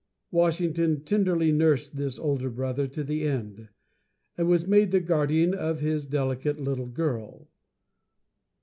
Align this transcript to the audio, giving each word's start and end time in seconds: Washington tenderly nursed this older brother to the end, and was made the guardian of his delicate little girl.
Washington 0.31 1.03
tenderly 1.03 1.51
nursed 1.51 1.95
this 1.95 2.17
older 2.17 2.49
brother 2.49 2.87
to 2.87 3.03
the 3.03 3.21
end, 3.27 3.69
and 4.35 4.47
was 4.47 4.67
made 4.67 4.89
the 4.89 4.99
guardian 4.99 5.53
of 5.53 5.79
his 5.79 6.07
delicate 6.07 6.59
little 6.59 6.87
girl. 6.87 7.47